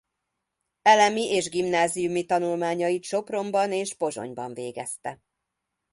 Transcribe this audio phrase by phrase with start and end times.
[0.83, 5.19] Elemi és gimnáziumi tanulmányait Sopronban és Pozsonyban végezte.